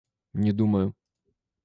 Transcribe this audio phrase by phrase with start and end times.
[0.45, 0.95] Не думаю.